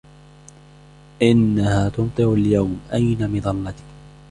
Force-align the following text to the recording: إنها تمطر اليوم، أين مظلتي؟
إنها 1.21 1.89
تمطر 1.89 2.33
اليوم، 2.33 2.79
أين 2.93 3.29
مظلتي؟ 3.31 3.83